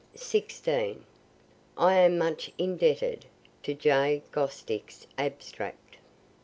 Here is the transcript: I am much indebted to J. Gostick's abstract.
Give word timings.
I 1.77 1.93
am 1.93 2.17
much 2.17 2.51
indebted 2.57 3.25
to 3.61 3.75
J. 3.75 4.23
Gostick's 4.31 5.05
abstract. 5.15 5.97